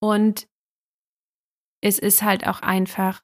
und 0.00 0.46
es 1.82 1.98
ist 1.98 2.22
halt 2.22 2.46
auch 2.46 2.60
einfach 2.62 3.20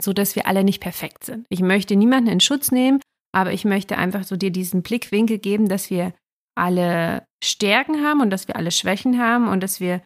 so, 0.00 0.12
dass 0.12 0.36
wir 0.36 0.46
alle 0.46 0.64
nicht 0.64 0.80
perfekt 0.80 1.24
sind. 1.24 1.46
Ich 1.48 1.60
möchte 1.60 1.96
niemanden 1.96 2.30
in 2.30 2.40
Schutz 2.40 2.70
nehmen, 2.70 3.00
aber 3.32 3.52
ich 3.52 3.64
möchte 3.64 3.96
einfach 3.98 4.24
so 4.24 4.36
dir 4.36 4.50
diesen 4.50 4.82
Blickwinkel 4.82 5.38
geben, 5.38 5.68
dass 5.68 5.90
wir 5.90 6.14
alle 6.56 7.26
Stärken 7.42 8.04
haben 8.04 8.20
und 8.20 8.30
dass 8.30 8.46
wir 8.46 8.56
alle 8.56 8.70
Schwächen 8.70 9.18
haben 9.18 9.48
und 9.48 9.62
dass 9.62 9.80
wir, 9.80 10.02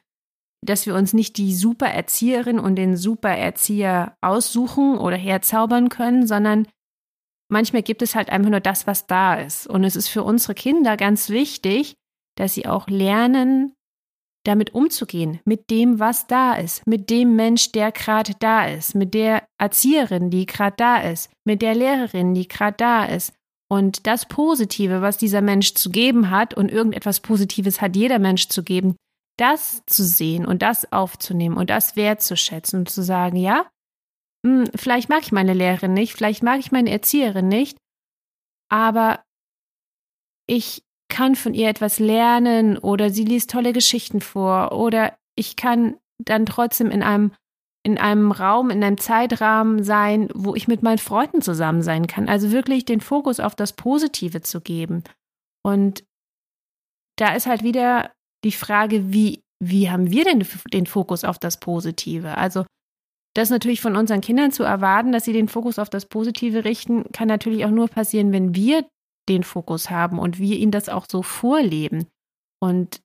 dass 0.65 0.87
wir 0.87 0.95
uns 0.95 1.13
nicht 1.13 1.37
die 1.37 1.55
super 1.55 1.89
Erzieherin 1.89 2.59
und 2.59 2.77
den 2.77 2.97
super 2.97 3.31
Erzieher 3.31 4.17
aussuchen 4.23 4.97
oder 4.97 5.17
herzaubern 5.17 5.89
können, 5.89 6.27
sondern 6.27 6.67
manchmal 7.49 7.83
gibt 7.83 8.03
es 8.03 8.15
halt 8.15 8.31
einfach 8.31 8.51
nur 8.51 8.61
das, 8.61 8.87
was 8.87 9.07
da 9.07 9.35
ist. 9.35 9.67
Und 9.67 9.85
es 9.85 9.97
ist 9.97 10.09
für 10.09 10.23
unsere 10.23 10.55
Kinder 10.55 10.97
ganz 10.97 11.29
wichtig, 11.31 11.95
dass 12.37 12.55
sie 12.55 12.67
auch 12.67 12.87
lernen, 12.89 13.75
damit 14.45 14.73
umzugehen, 14.75 15.41
mit 15.45 15.71
dem, 15.71 15.99
was 15.99 16.27
da 16.27 16.55
ist, 16.55 16.87
mit 16.87 17.11
dem 17.11 17.37
Mensch, 17.37 17.73
der 17.73 17.93
gerade 17.93 18.33
da 18.39 18.67
ist, 18.67 18.95
mit 18.95 19.13
der 19.13 19.47
Erzieherin, 19.59 20.31
die 20.31 20.47
gerade 20.47 20.77
da 20.77 20.97
ist, 20.99 21.31
mit 21.45 21.61
der 21.61 21.75
Lehrerin, 21.75 22.35
die 22.35 22.49
gerade 22.49 22.77
da 22.77 23.05
ist. 23.05 23.35
Und 23.71 24.07
das 24.07 24.27
Positive, 24.27 25.03
was 25.03 25.19
dieser 25.19 25.43
Mensch 25.43 25.75
zu 25.75 25.91
geben 25.91 26.31
hat, 26.31 26.55
und 26.55 26.71
irgendetwas 26.71 27.21
Positives 27.21 27.83
hat 27.83 27.97
jeder 27.97 28.19
Mensch 28.19 28.49
zu 28.49 28.63
geben, 28.63 28.97
das 29.37 29.83
zu 29.87 30.03
sehen 30.05 30.47
und 30.47 30.63
das 30.63 30.91
aufzunehmen 30.93 31.57
und 31.57 31.69
das 31.69 31.95
wertzuschätzen 31.95 32.81
und 32.81 32.89
zu 32.89 33.03
sagen, 33.03 33.37
ja, 33.37 33.67
hm, 34.47 34.69
vielleicht 34.75 35.09
mag 35.09 35.23
ich 35.23 35.33
meine 35.33 35.55
Lehrerin 35.55 35.95
nicht, 35.95 36.15
vielleicht 36.15 36.43
mag 36.43 36.59
ich 36.61 36.73
meine 36.73 36.91
Erzieherin 36.91 37.49
nicht, 37.49 37.79
aber 38.71 39.25
ich 40.47 40.83
kann 41.09 41.37
von 41.37 41.55
ihr 41.55 41.69
etwas 41.69 41.99
lernen 41.99 42.79
oder 42.79 43.11
sie 43.11 43.25
liest 43.25 43.51
tolle 43.51 43.73
Geschichten 43.73 44.21
vor 44.21 44.73
oder 44.73 45.17
ich 45.37 45.57
kann 45.57 45.97
dann 46.19 46.47
trotzdem 46.47 46.91
in 46.91 47.03
einem 47.03 47.33
in 47.85 47.97
einem 47.97 48.33
Raum, 48.33 48.71
in 48.71 48.83
einem 48.85 48.99
Zeitrahmen 48.99 49.83
sein, 49.83 50.29
wo 50.35 50.55
ich 50.55 50.69
mit 50.69 50.83
meinen 50.83 50.99
Freunden 50.99 51.41
zusammen 51.41 51.81
sein 51.83 52.07
kann. 52.07 52.29
Also 52.29 52.51
wirklich 52.51 52.85
den 52.85 53.01
Fokus 53.01 53.41
auf 53.41 53.55
das 53.55 53.73
Positive 53.73 54.43
zu 54.43 54.61
geben. 54.61 55.05
Und 55.65 56.05
da 57.17 57.35
ist 57.35 57.47
halt 57.47 57.63
wieder 57.63 58.13
die 58.45 58.53
Frage, 58.53 59.13
wie, 59.13 59.43
wie 59.63 59.91
haben 59.91 60.11
wir 60.11 60.25
denn 60.25 60.45
den 60.73 60.87
Fokus 60.87 61.25
auf 61.25 61.39
das 61.39 61.61
Positive? 61.61 62.37
Also 62.37 62.67
das 63.39 63.51
natürlich 63.51 63.81
von 63.81 63.97
unseren 63.97 64.21
Kindern 64.21 64.51
zu 64.51 64.65
erwarten, 64.65 65.13
dass 65.13 65.25
sie 65.25 65.33
den 65.33 65.49
Fokus 65.49 65.79
auf 65.79 65.89
das 65.89 66.07
Positive 66.07 66.65
richten, 66.65 67.05
kann 67.13 67.29
natürlich 67.29 67.65
auch 67.65 67.71
nur 67.71 67.89
passieren, 67.89 68.33
wenn 68.33 68.55
wir 68.55 68.89
den 69.29 69.45
Fokus 69.45 69.91
haben 69.91 70.19
und 70.19 70.39
wir 70.39 70.57
ihnen 70.57 70.73
das 70.73 70.89
auch 70.89 71.07
so 71.09 71.23
vorleben. 71.23 72.07
Und 72.61 73.01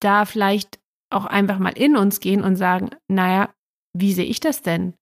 da 0.00 0.24
vielleicht 0.24 0.78
auch 1.10 1.24
einfach 1.24 1.58
mal 1.58 1.76
in 1.76 1.96
uns 1.96 2.20
gehen 2.20 2.44
und 2.44 2.56
sagen, 2.56 2.90
naja, 3.08 3.52
wie 3.92 4.12
sehe 4.12 4.26
ich 4.26 4.40
das 4.40 4.62
denn? 4.62 4.94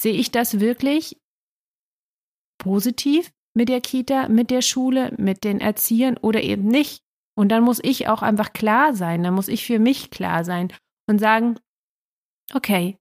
Sehe 0.00 0.14
ich 0.14 0.30
das 0.30 0.60
wirklich 0.60 1.16
positiv 2.58 3.30
mit 3.54 3.68
der 3.68 3.80
Kita, 3.80 4.28
mit 4.28 4.50
der 4.50 4.62
Schule, 4.62 5.14
mit 5.16 5.44
den 5.44 5.60
Erziehern 5.60 6.16
oder 6.16 6.42
eben 6.42 6.66
nicht? 6.66 7.02
Und 7.38 7.48
dann 7.48 7.62
muss 7.62 7.80
ich 7.82 8.08
auch 8.08 8.22
einfach 8.22 8.52
klar 8.52 8.94
sein, 8.94 9.22
dann 9.22 9.34
muss 9.34 9.48
ich 9.48 9.64
für 9.64 9.78
mich 9.78 10.10
klar 10.10 10.44
sein 10.44 10.72
und 11.08 11.18
sagen, 11.18 11.58
okay, 12.52 12.98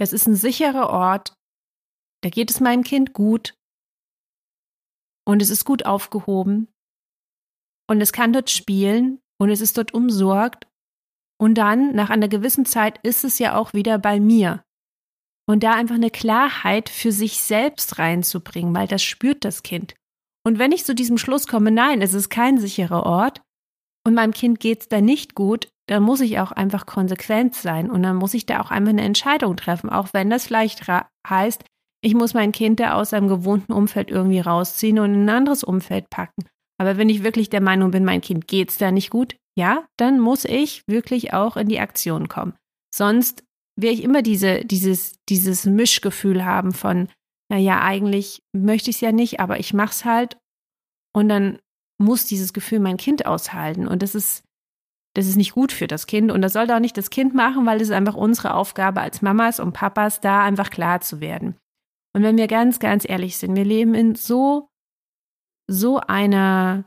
das 0.00 0.14
ist 0.14 0.26
ein 0.26 0.34
sicherer 0.34 0.88
Ort, 0.88 1.34
da 2.22 2.30
geht 2.30 2.50
es 2.50 2.60
meinem 2.60 2.84
Kind 2.84 3.12
gut. 3.12 3.54
Und 5.26 5.42
es 5.42 5.50
ist 5.50 5.66
gut 5.66 5.84
aufgehoben. 5.84 6.68
Und 7.86 8.00
es 8.00 8.12
kann 8.12 8.32
dort 8.32 8.48
spielen. 8.48 9.20
Und 9.38 9.50
es 9.50 9.60
ist 9.60 9.76
dort 9.76 9.92
umsorgt. 9.92 10.66
Und 11.38 11.56
dann, 11.56 11.94
nach 11.94 12.08
einer 12.08 12.28
gewissen 12.28 12.64
Zeit, 12.64 12.98
ist 13.02 13.24
es 13.24 13.38
ja 13.38 13.56
auch 13.56 13.74
wieder 13.74 13.98
bei 13.98 14.20
mir. 14.20 14.62
Und 15.46 15.62
da 15.62 15.74
einfach 15.74 15.96
eine 15.96 16.10
Klarheit 16.10 16.88
für 16.88 17.12
sich 17.12 17.42
selbst 17.42 17.98
reinzubringen, 17.98 18.74
weil 18.74 18.86
das 18.86 19.02
spürt 19.02 19.44
das 19.44 19.62
Kind. 19.62 19.94
Und 20.46 20.58
wenn 20.58 20.72
ich 20.72 20.86
zu 20.86 20.94
diesem 20.94 21.18
Schluss 21.18 21.46
komme, 21.46 21.70
nein, 21.70 22.00
es 22.00 22.14
ist 22.14 22.30
kein 22.30 22.58
sicherer 22.58 23.04
Ort 23.04 23.42
und 24.06 24.14
meinem 24.14 24.32
Kind 24.32 24.60
geht 24.60 24.82
es 24.82 24.88
da 24.88 25.00
nicht 25.00 25.34
gut, 25.34 25.68
dann 25.90 26.04
muss 26.04 26.20
ich 26.20 26.38
auch 26.38 26.52
einfach 26.52 26.86
konsequent 26.86 27.56
sein 27.56 27.90
und 27.90 28.04
dann 28.04 28.14
muss 28.14 28.34
ich 28.34 28.46
da 28.46 28.60
auch 28.60 28.70
einfach 28.70 28.90
eine 28.90 29.02
Entscheidung 29.02 29.56
treffen, 29.56 29.90
auch 29.90 30.10
wenn 30.12 30.30
das 30.30 30.46
vielleicht 30.46 30.86
heißt, 31.28 31.64
ich 32.00 32.14
muss 32.14 32.32
mein 32.32 32.52
Kind 32.52 32.78
da 32.78 32.94
aus 32.94 33.10
seinem 33.10 33.26
gewohnten 33.26 33.72
Umfeld 33.72 34.08
irgendwie 34.08 34.38
rausziehen 34.38 35.00
und 35.00 35.12
in 35.12 35.24
ein 35.24 35.28
anderes 35.28 35.64
Umfeld 35.64 36.08
packen. 36.08 36.44
Aber 36.78 36.96
wenn 36.96 37.08
ich 37.08 37.24
wirklich 37.24 37.50
der 37.50 37.60
Meinung 37.60 37.90
bin, 37.90 38.04
mein 38.04 38.20
Kind 38.20 38.46
geht's 38.46 38.78
da 38.78 38.92
nicht 38.92 39.10
gut, 39.10 39.34
ja, 39.58 39.84
dann 39.96 40.20
muss 40.20 40.44
ich 40.44 40.84
wirklich 40.86 41.34
auch 41.34 41.56
in 41.56 41.68
die 41.68 41.80
Aktion 41.80 42.28
kommen. 42.28 42.54
Sonst 42.94 43.42
werde 43.74 43.94
ich 43.94 44.04
immer 44.04 44.22
diese, 44.22 44.64
dieses, 44.64 45.16
dieses 45.28 45.64
Mischgefühl 45.64 46.44
haben 46.44 46.72
von, 46.72 47.08
naja, 47.50 47.82
eigentlich 47.82 48.42
möchte 48.52 48.90
ich 48.90 48.96
es 48.96 49.00
ja 49.00 49.10
nicht, 49.10 49.40
aber 49.40 49.58
ich 49.58 49.74
mach's 49.74 50.04
halt. 50.04 50.38
Und 51.12 51.28
dann 51.28 51.58
muss 51.98 52.26
dieses 52.26 52.52
Gefühl 52.52 52.78
mein 52.78 52.96
Kind 52.96 53.26
aushalten. 53.26 53.88
Und 53.88 54.02
das 54.02 54.14
ist, 54.14 54.44
das 55.14 55.26
ist 55.26 55.36
nicht 55.36 55.52
gut 55.52 55.72
für 55.72 55.86
das 55.86 56.06
Kind 56.06 56.30
und 56.30 56.42
das 56.42 56.52
sollte 56.52 56.74
auch 56.74 56.80
nicht 56.80 56.96
das 56.96 57.10
Kind 57.10 57.34
machen, 57.34 57.66
weil 57.66 57.80
es 57.80 57.88
ist 57.88 57.94
einfach 57.94 58.14
unsere 58.14 58.54
Aufgabe 58.54 59.00
als 59.00 59.22
Mamas 59.22 59.58
und 59.58 59.72
Papas, 59.72 60.20
da 60.20 60.44
einfach 60.44 60.70
klar 60.70 61.00
zu 61.00 61.20
werden. 61.20 61.56
Und 62.14 62.22
wenn 62.22 62.36
wir 62.36 62.46
ganz, 62.46 62.78
ganz 62.78 63.08
ehrlich 63.08 63.36
sind, 63.36 63.56
wir 63.56 63.64
leben 63.64 63.94
in 63.94 64.14
so, 64.14 64.68
so 65.68 65.98
einer, 65.98 66.84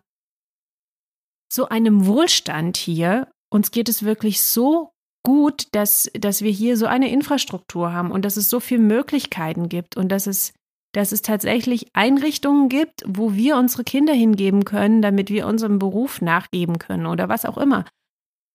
so 1.51 1.69
einem 1.69 2.05
Wohlstand 2.05 2.77
hier. 2.77 3.31
Uns 3.49 3.71
geht 3.71 3.87
es 3.87 4.03
wirklich 4.03 4.41
so 4.41 4.91
gut, 5.23 5.67
dass, 5.71 6.09
dass 6.19 6.41
wir 6.41 6.51
hier 6.51 6.75
so 6.75 6.85
eine 6.85 7.09
Infrastruktur 7.11 7.93
haben 7.93 8.11
und 8.11 8.25
dass 8.25 8.35
es 8.35 8.49
so 8.49 8.59
viele 8.59 8.81
Möglichkeiten 8.81 9.69
gibt 9.69 9.95
und 9.95 10.09
dass 10.09 10.27
es, 10.27 10.53
dass 10.93 11.11
es 11.11 11.21
tatsächlich 11.21 11.87
Einrichtungen 11.93 12.67
gibt, 12.67 13.03
wo 13.07 13.33
wir 13.33 13.57
unsere 13.57 13.83
Kinder 13.83 14.13
hingeben 14.13 14.65
können, 14.65 15.01
damit 15.01 15.29
wir 15.29 15.47
unserem 15.47 15.79
Beruf 15.79 16.21
nachgeben 16.21 16.79
können 16.79 17.05
oder 17.05 17.29
was 17.29 17.45
auch 17.45 17.57
immer. 17.57 17.85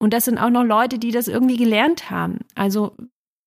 Und 0.00 0.12
das 0.12 0.25
sind 0.25 0.38
auch 0.38 0.50
noch 0.50 0.64
Leute, 0.64 0.99
die 0.99 1.11
das 1.11 1.28
irgendwie 1.28 1.57
gelernt 1.57 2.11
haben. 2.11 2.40
Also 2.55 2.97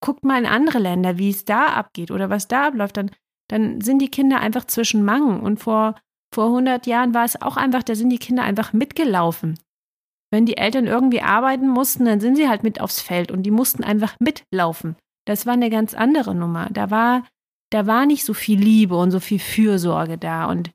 guckt 0.01 0.25
mal 0.25 0.39
in 0.39 0.45
andere 0.45 0.79
Länder, 0.79 1.17
wie 1.17 1.29
es 1.29 1.45
da 1.45 1.67
abgeht 1.67 2.11
oder 2.11 2.29
was 2.29 2.47
da 2.47 2.67
abläuft, 2.67 2.97
dann, 2.97 3.11
dann 3.47 3.81
sind 3.81 3.99
die 3.99 4.09
Kinder 4.09 4.39
einfach 4.39 4.65
zwischen 4.65 5.05
Mangen. 5.05 5.39
Und 5.39 5.59
vor, 5.59 5.95
vor 6.33 6.47
100 6.47 6.87
Jahren 6.87 7.13
war 7.13 7.23
es 7.23 7.41
auch 7.41 7.55
einfach, 7.55 7.83
da 7.83 7.95
sind 7.95 8.09
die 8.09 8.17
Kinder 8.17 8.43
einfach 8.43 8.73
mitgelaufen. 8.73 9.59
Wenn 10.31 10.45
die 10.45 10.57
Eltern 10.57 10.87
irgendwie 10.87 11.21
arbeiten 11.21 11.67
mussten, 11.67 12.05
dann 12.05 12.19
sind 12.19 12.35
sie 12.35 12.49
halt 12.49 12.63
mit 12.63 12.81
aufs 12.81 13.01
Feld 13.01 13.31
und 13.31 13.43
die 13.43 13.51
mussten 13.51 13.83
einfach 13.83 14.19
mitlaufen. 14.19 14.95
Das 15.25 15.45
war 15.45 15.53
eine 15.53 15.69
ganz 15.69 15.93
andere 15.93 16.33
Nummer. 16.33 16.67
Da 16.71 16.89
war, 16.89 17.27
da 17.69 17.85
war 17.85 18.05
nicht 18.05 18.25
so 18.25 18.33
viel 18.33 18.59
Liebe 18.59 18.97
und 18.97 19.11
so 19.11 19.19
viel 19.19 19.39
Fürsorge 19.39 20.17
da. 20.17 20.45
Und, 20.45 20.71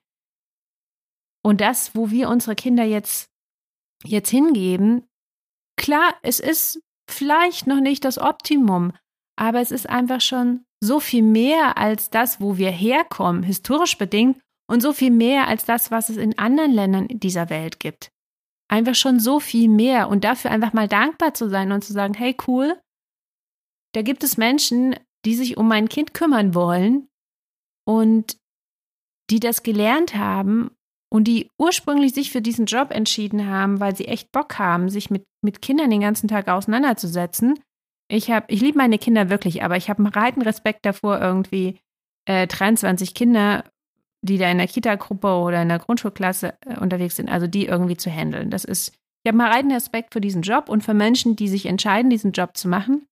und 1.43 1.61
das, 1.61 1.95
wo 1.95 2.11
wir 2.11 2.29
unsere 2.29 2.55
Kinder 2.55 2.85
jetzt, 2.85 3.31
jetzt 4.05 4.29
hingeben, 4.29 5.09
klar, 5.77 6.15
es 6.23 6.41
ist 6.41 6.81
vielleicht 7.09 7.67
noch 7.67 7.81
nicht 7.81 8.05
das 8.05 8.19
Optimum, 8.19 8.93
aber 9.39 9.61
es 9.61 9.71
ist 9.71 9.89
einfach 9.89 10.21
schon 10.21 10.65
so 10.83 11.01
viel 11.01 11.23
mehr 11.23 11.79
als 11.79 12.11
das, 12.11 12.41
wo 12.41 12.57
wir 12.57 12.71
herkommen, 12.71 13.43
historisch 13.43 13.97
bedingt, 13.97 14.41
und 14.69 14.81
so 14.81 14.93
viel 14.93 15.11
mehr 15.11 15.47
als 15.47 15.65
das, 15.65 15.91
was 15.91 16.09
es 16.09 16.17
in 16.17 16.39
anderen 16.39 16.73
Ländern 16.73 17.07
dieser 17.09 17.51
Welt 17.51 17.79
gibt. 17.79 18.11
Einfach 18.69 18.97
schon 18.97 19.21
so 19.21 19.39
viel 19.39 19.69
mehr 19.69 20.09
und 20.09 20.25
dafür 20.25 20.51
einfach 20.51 20.73
mal 20.73 20.89
dankbar 20.89 21.35
zu 21.35 21.49
sein 21.49 21.71
und 21.71 21.85
zu 21.85 21.93
sagen, 21.93 22.15
hey 22.15 22.37
cool, 22.49 22.81
da 23.95 24.03
gibt 24.03 24.25
es 24.25 24.37
Menschen, 24.37 24.97
die 25.25 25.35
sich 25.35 25.57
um 25.57 25.69
mein 25.69 25.89
Kind 25.89 26.15
kümmern 26.15 26.55
wollen 26.55 27.09
und 27.87 28.39
die 29.31 29.41
das 29.41 29.63
gelernt 29.63 30.17
haben 30.17 30.76
und 31.17 31.25
die 31.25 31.51
ursprünglich 31.59 32.13
sich 32.13 32.31
für 32.31 32.43
diesen 32.43 32.67
Job 32.67 32.91
entschieden 32.91 33.47
haben, 33.47 33.81
weil 33.81 33.97
sie 33.97 34.05
echt 34.05 34.33
Bock 34.33 34.59
haben, 34.59 34.91
sich 34.91 35.09
mit, 35.09 35.25
mit 35.43 35.63
Kindern 35.63 35.89
den 35.89 36.03
ganzen 36.03 36.29
Tag 36.29 36.47
auseinanderzusetzen. 36.47 37.59
Ich 38.09 38.31
habe, 38.31 38.45
ich 38.51 38.61
liebe 38.61 38.77
meine 38.77 38.99
Kinder 38.99 39.31
wirklich, 39.31 39.65
aber 39.65 39.79
ich 39.79 39.89
habe 39.89 40.01
einen 40.01 40.13
breiten 40.13 40.43
Respekt 40.43 40.85
davor, 40.85 41.19
irgendwie 41.19 41.79
äh, 42.27 42.47
23 42.47 43.15
Kinder, 43.15 43.65
die 44.21 44.37
da 44.37 44.51
in 44.51 44.59
der 44.59 44.67
Kita-Gruppe 44.67 45.29
oder 45.29 45.63
in 45.63 45.71
der 45.71 45.79
Grundschulklasse 45.79 46.53
äh, 46.67 46.79
unterwegs 46.79 47.17
sind, 47.17 47.31
also 47.31 47.47
die 47.47 47.65
irgendwie 47.65 47.97
zu 47.97 48.11
handeln. 48.11 48.51
Das 48.51 48.67
ist, 48.67 48.93
ich 49.25 49.33
habe 49.33 49.43
einen 49.43 49.51
breiten 49.51 49.73
Respekt 49.73 50.13
für 50.13 50.21
diesen 50.21 50.43
Job 50.43 50.69
und 50.69 50.85
für 50.85 50.93
Menschen, 50.93 51.35
die 51.35 51.49
sich 51.49 51.65
entscheiden, 51.65 52.11
diesen 52.11 52.33
Job 52.33 52.59
zu 52.59 52.69
machen, 52.69 53.07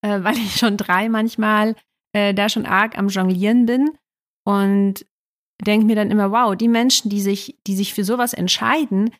äh, 0.00 0.22
weil 0.22 0.38
ich 0.38 0.56
schon 0.56 0.78
drei 0.78 1.10
manchmal 1.10 1.76
äh, 2.14 2.32
da 2.32 2.48
schon 2.48 2.64
arg 2.64 2.96
am 2.96 3.08
Jonglieren 3.08 3.66
bin 3.66 3.90
und 4.46 5.04
denke 5.66 5.86
mir 5.86 5.96
dann 5.96 6.10
immer, 6.10 6.30
wow, 6.30 6.54
die 6.56 6.68
Menschen, 6.68 7.10
die 7.10 7.20
sich, 7.20 7.58
die 7.66 7.76
sich 7.76 7.94
für 7.94 8.04
sowas 8.04 8.32
entscheiden, 8.32 9.10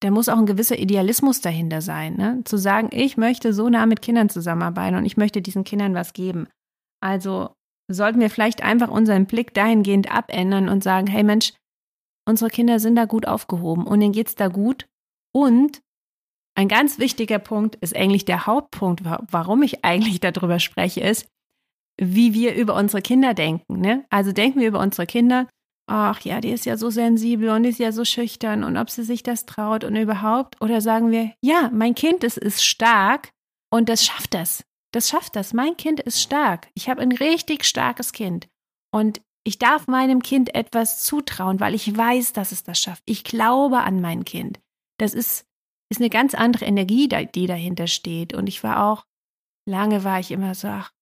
da 0.00 0.10
muss 0.10 0.28
auch 0.28 0.38
ein 0.38 0.46
gewisser 0.46 0.78
Idealismus 0.78 1.40
dahinter 1.40 1.82
sein, 1.82 2.16
ne? 2.16 2.42
Zu 2.44 2.56
sagen, 2.56 2.88
ich 2.92 3.16
möchte 3.16 3.52
so 3.52 3.68
nah 3.68 3.84
mit 3.84 4.00
Kindern 4.00 4.28
zusammenarbeiten 4.28 4.96
und 4.96 5.04
ich 5.04 5.16
möchte 5.16 5.42
diesen 5.42 5.64
Kindern 5.64 5.94
was 5.94 6.12
geben. 6.12 6.46
Also 7.00 7.50
sollten 7.90 8.20
wir 8.20 8.30
vielleicht 8.30 8.62
einfach 8.62 8.88
unseren 8.88 9.26
Blick 9.26 9.54
dahingehend 9.54 10.10
abändern 10.10 10.68
und 10.68 10.84
sagen, 10.84 11.06
hey 11.06 11.24
Mensch, 11.24 11.52
unsere 12.28 12.50
Kinder 12.50 12.78
sind 12.78 12.96
da 12.96 13.06
gut 13.06 13.26
aufgehoben 13.26 13.86
und 13.86 14.00
ihnen 14.00 14.12
geht's 14.12 14.34
da 14.36 14.48
gut. 14.48 14.86
Und 15.34 15.80
ein 16.54 16.68
ganz 16.68 16.98
wichtiger 16.98 17.38
Punkt 17.38 17.76
ist 17.76 17.96
eigentlich 17.96 18.24
der 18.24 18.46
Hauptpunkt, 18.46 19.02
warum 19.04 19.62
ich 19.62 19.84
eigentlich 19.84 20.20
darüber 20.20 20.60
spreche, 20.60 21.00
ist, 21.00 21.26
wie 22.00 22.34
wir 22.34 22.54
über 22.54 22.74
unsere 22.74 23.02
Kinder 23.02 23.34
denken. 23.34 23.80
Ne? 23.80 24.04
Also 24.10 24.32
denken 24.32 24.60
wir 24.60 24.68
über 24.68 24.80
unsere 24.80 25.06
Kinder, 25.06 25.48
ach 25.88 26.20
ja, 26.20 26.40
die 26.40 26.50
ist 26.50 26.66
ja 26.66 26.76
so 26.76 26.90
sensibel 26.90 27.48
und 27.50 27.64
ist 27.64 27.78
ja 27.78 27.92
so 27.92 28.04
schüchtern 28.04 28.62
und 28.62 28.76
ob 28.76 28.90
sie 28.90 29.02
sich 29.02 29.22
das 29.22 29.46
traut 29.46 29.84
und 29.84 29.96
überhaupt. 29.96 30.60
Oder 30.60 30.80
sagen 30.80 31.10
wir, 31.10 31.32
ja, 31.42 31.70
mein 31.72 31.94
Kind 31.94 32.24
ist, 32.24 32.38
ist 32.38 32.64
stark 32.64 33.30
und 33.70 33.88
das 33.88 34.04
schafft 34.04 34.34
das. 34.34 34.64
Das 34.92 35.08
schafft 35.08 35.36
das. 35.36 35.52
Mein 35.52 35.76
Kind 35.76 36.00
ist 36.00 36.22
stark. 36.22 36.68
Ich 36.74 36.88
habe 36.88 37.02
ein 37.02 37.12
richtig 37.12 37.64
starkes 37.64 38.12
Kind. 38.12 38.48
Und 38.90 39.20
ich 39.44 39.58
darf 39.58 39.86
meinem 39.86 40.22
Kind 40.22 40.54
etwas 40.54 41.04
zutrauen, 41.04 41.60
weil 41.60 41.74
ich 41.74 41.96
weiß, 41.96 42.32
dass 42.32 42.52
es 42.52 42.64
das 42.64 42.78
schafft. 42.78 43.02
Ich 43.06 43.24
glaube 43.24 43.80
an 43.80 44.00
mein 44.00 44.24
Kind. 44.24 44.60
Das 44.98 45.14
ist, 45.14 45.46
ist 45.90 46.00
eine 46.00 46.10
ganz 46.10 46.34
andere 46.34 46.64
Energie, 46.64 47.08
die 47.08 47.46
dahinter 47.46 47.86
steht. 47.86 48.34
Und 48.34 48.46
ich 48.46 48.62
war 48.62 48.84
auch, 48.86 49.04
lange 49.66 50.04
war 50.04 50.20
ich 50.20 50.30
immer 50.30 50.54
so, 50.54 50.68
ach, 50.68 50.92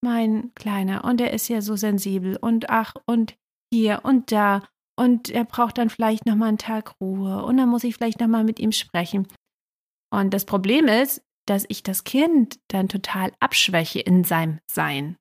mein 0.00 0.52
Kleiner, 0.54 1.04
und 1.04 1.20
er 1.20 1.32
ist 1.32 1.48
ja 1.48 1.62
so 1.62 1.76
sensibel 1.76 2.36
und 2.36 2.68
ach, 2.68 2.94
und 3.06 3.36
hier 3.74 4.00
und 4.04 4.32
da 4.32 4.62
und 4.96 5.28
er 5.30 5.44
braucht 5.44 5.78
dann 5.78 5.90
vielleicht 5.90 6.26
noch 6.26 6.36
mal 6.36 6.48
einen 6.48 6.58
Tag 6.58 6.94
Ruhe 7.00 7.44
und 7.44 7.56
dann 7.56 7.68
muss 7.68 7.84
ich 7.84 7.96
vielleicht 7.96 8.20
noch 8.20 8.28
mal 8.28 8.44
mit 8.44 8.60
ihm 8.60 8.72
sprechen. 8.72 9.26
Und 10.10 10.32
das 10.32 10.44
Problem 10.44 10.86
ist, 10.86 11.22
dass 11.46 11.64
ich 11.68 11.82
das 11.82 12.04
Kind 12.04 12.58
dann 12.68 12.88
total 12.88 13.32
abschwäche 13.40 14.00
in 14.00 14.24
seinem 14.24 14.60
Sein, 14.70 15.16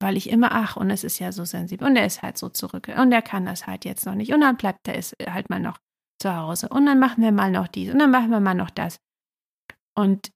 weil 0.00 0.16
ich 0.16 0.28
immer 0.28 0.50
ach 0.52 0.76
und 0.76 0.90
es 0.90 1.04
ist 1.04 1.20
ja 1.20 1.32
so 1.32 1.44
sensibel 1.44 1.86
und 1.86 1.96
er 1.96 2.06
ist 2.06 2.22
halt 2.22 2.36
so 2.36 2.48
zurück 2.48 2.88
und 2.96 3.12
er 3.12 3.22
kann 3.22 3.46
das 3.46 3.66
halt 3.66 3.84
jetzt 3.84 4.04
noch 4.04 4.14
nicht 4.14 4.32
und 4.34 4.40
dann 4.40 4.56
bleibt 4.56 4.88
er 4.88 5.00
halt 5.32 5.48
mal 5.48 5.60
noch 5.60 5.78
zu 6.20 6.34
Hause 6.34 6.68
und 6.68 6.86
dann 6.86 6.98
machen 6.98 7.22
wir 7.22 7.32
mal 7.32 7.50
noch 7.50 7.68
dies 7.68 7.92
und 7.92 7.98
dann 7.98 8.10
machen 8.10 8.30
wir 8.30 8.40
mal 8.40 8.54
noch 8.54 8.70
das. 8.70 8.98
Und 9.96 10.30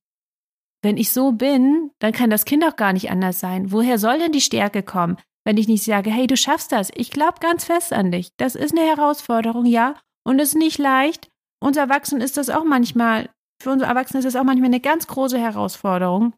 wenn 0.81 0.95
ich 0.95 1.11
so 1.11 1.33
bin, 1.33 1.91
dann 1.99 2.13
kann 2.13 2.29
das 2.29 2.45
Kind 2.45 2.63
auch 2.63 2.77
gar 2.77 2.93
nicht 2.93 3.11
anders 3.11 3.39
sein. 3.41 3.71
Woher 3.73 3.99
soll 3.99 4.17
denn 4.17 4.31
die 4.31 4.39
Stärke 4.39 4.81
kommen? 4.81 5.17
Wenn 5.49 5.57
ich 5.57 5.67
nicht 5.67 5.83
sage, 5.83 6.11
hey, 6.11 6.27
du 6.27 6.37
schaffst 6.37 6.71
das, 6.71 6.91
ich 6.93 7.09
glaube 7.09 7.39
ganz 7.39 7.65
fest 7.65 7.91
an 7.91 8.11
dich. 8.11 8.29
Das 8.37 8.53
ist 8.53 8.77
eine 8.77 8.85
Herausforderung, 8.85 9.65
ja, 9.65 9.95
und 10.23 10.39
es 10.39 10.49
ist 10.49 10.57
nicht 10.57 10.77
leicht. 10.77 11.31
Uns 11.59 11.75
Erwachsenen 11.75 12.21
ist 12.21 12.37
das 12.37 12.51
auch 12.51 12.63
manchmal, 12.63 13.31
für 13.59 13.71
uns 13.71 13.81
Erwachsene 13.81 14.19
ist 14.19 14.25
das 14.25 14.35
auch 14.35 14.43
manchmal 14.43 14.67
eine 14.67 14.79
ganz 14.79 15.07
große 15.07 15.39
Herausforderung, 15.39 16.35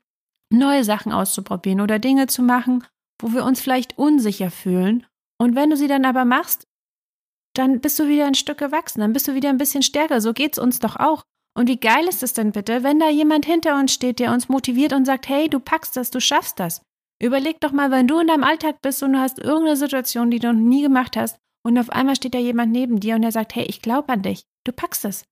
neue 0.49 0.85
Sachen 0.85 1.11
auszuprobieren 1.11 1.81
oder 1.81 1.99
Dinge 1.99 2.27
zu 2.27 2.41
machen, 2.41 2.85
wo 3.21 3.33
wir 3.33 3.43
uns 3.43 3.59
vielleicht 3.59 3.97
unsicher 3.97 4.49
fühlen. 4.49 5.05
Und 5.37 5.57
wenn 5.57 5.71
du 5.71 5.75
sie 5.75 5.89
dann 5.89 6.05
aber 6.05 6.23
machst, 6.23 6.65
dann 7.53 7.81
bist 7.81 7.99
du 7.99 8.07
wieder 8.07 8.27
ein 8.27 8.35
Stück 8.35 8.59
gewachsen, 8.59 9.01
dann 9.01 9.11
bist 9.11 9.27
du 9.27 9.35
wieder 9.35 9.49
ein 9.49 9.57
bisschen 9.57 9.83
stärker. 9.83 10.21
So 10.21 10.31
geht's 10.31 10.57
uns 10.57 10.79
doch 10.79 10.95
auch. 10.95 11.23
Und 11.53 11.67
wie 11.67 11.81
geil 11.81 12.07
ist 12.07 12.23
es 12.23 12.31
denn 12.31 12.53
bitte, 12.53 12.83
wenn 12.83 12.97
da 12.97 13.09
jemand 13.09 13.45
hinter 13.45 13.77
uns 13.77 13.91
steht, 13.91 14.19
der 14.19 14.31
uns 14.31 14.47
motiviert 14.47 14.93
und 14.93 15.03
sagt, 15.03 15.27
hey, 15.27 15.49
du 15.49 15.59
packst 15.59 15.97
das, 15.97 16.11
du 16.11 16.21
schaffst 16.21 16.61
das. 16.61 16.81
Überleg 17.21 17.59
doch 17.59 17.71
mal, 17.71 17.91
wenn 17.91 18.07
du 18.07 18.19
in 18.19 18.27
deinem 18.27 18.43
Alltag 18.43 18.81
bist 18.81 19.03
und 19.03 19.13
du 19.13 19.19
hast 19.19 19.37
irgendeine 19.37 19.77
Situation, 19.77 20.31
die 20.31 20.39
du 20.39 20.51
noch 20.51 20.59
nie 20.59 20.81
gemacht 20.81 21.15
hast, 21.15 21.37
und 21.63 21.77
auf 21.77 21.91
einmal 21.91 22.15
steht 22.15 22.33
da 22.33 22.39
jemand 22.39 22.71
neben 22.71 22.99
dir 22.99 23.15
und 23.15 23.23
er 23.23 23.31
sagt, 23.31 23.53
hey, 23.53 23.65
ich 23.65 23.83
glaube 23.83 24.09
an 24.09 24.23
dich, 24.23 24.43
du 24.65 24.71
packst 24.71 25.05
es. 25.05 25.23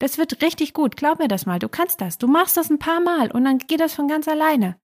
Das 0.00 0.16
wird 0.16 0.42
richtig 0.42 0.72
gut, 0.72 0.96
glaub 0.96 1.18
mir 1.18 1.28
das 1.28 1.44
mal, 1.44 1.58
du 1.58 1.68
kannst 1.68 2.00
das, 2.00 2.16
du 2.16 2.26
machst 2.26 2.56
das 2.56 2.70
ein 2.70 2.78
paar 2.78 3.00
Mal 3.00 3.30
und 3.30 3.44
dann 3.44 3.58
geht 3.58 3.80
das 3.80 3.94
von 3.94 4.08
ganz 4.08 4.26
alleine. 4.26 4.78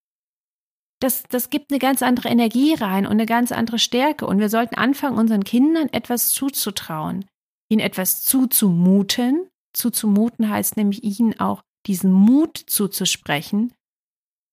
Das, 1.01 1.23
das 1.31 1.49
gibt 1.49 1.71
eine 1.71 1.79
ganz 1.79 2.03
andere 2.03 2.29
Energie 2.29 2.75
rein 2.75 3.07
und 3.07 3.13
eine 3.13 3.25
ganz 3.25 3.53
andere 3.53 3.79
Stärke 3.79 4.27
und 4.27 4.39
wir 4.39 4.51
sollten 4.51 4.75
anfangen, 4.75 5.19
unseren 5.19 5.45
Kindern 5.45 5.89
etwas 5.89 6.29
zuzutrauen, 6.29 7.25
ihnen 7.71 7.81
etwas 7.81 8.21
zuzumuten. 8.21 9.49
Zuzumuten 9.73 10.51
heißt 10.51 10.77
nämlich 10.77 11.03
ihnen 11.03 11.41
auch 11.41 11.63
diesen 11.87 12.13
Mut 12.13 12.59
zuzusprechen 12.59 13.73